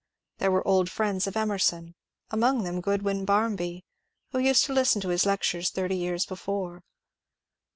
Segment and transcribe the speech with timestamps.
[0.39, 1.93] There were old friends of Emerson,
[2.31, 3.85] among them Groodwyn Barmby,
[4.31, 6.81] who used to listen to his lectures thirty years before.